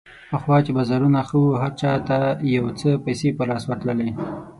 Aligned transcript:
پخوا 0.31 0.57
چې 0.65 0.71
بازارونه 0.77 1.19
ښه 1.27 1.37
وو، 1.41 1.59
هر 1.61 1.71
چا 1.81 1.91
ته 2.07 2.17
یو 2.55 2.65
څه 2.79 2.89
پیسې 3.05 3.29
په 3.37 3.43
لاس 3.49 3.63
ورتللې. 3.65 4.09